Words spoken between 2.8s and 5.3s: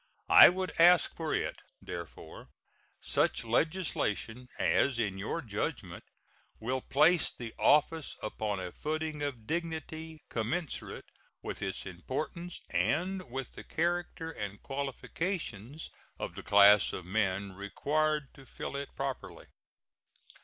such legislation as in